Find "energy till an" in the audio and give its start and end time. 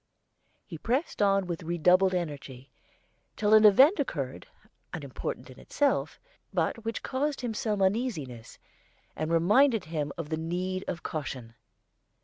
2.15-3.65